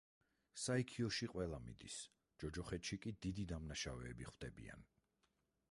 [0.61, 1.97] საიქიოში ყველა მიდის,
[2.45, 4.89] ჯოჯოხეთში კი დიდი დამნაშავეები ხვდებიან.